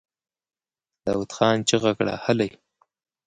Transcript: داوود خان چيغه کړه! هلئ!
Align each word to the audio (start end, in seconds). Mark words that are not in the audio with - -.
داوود 1.05 1.31
خان 1.35 1.57
چيغه 1.69 1.91
کړه! 1.97 2.13
هلئ! 2.25 2.51